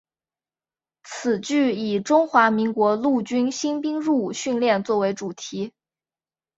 [1.03, 5.73] 此剧以中华民国陆军新兵入伍训练作为主题。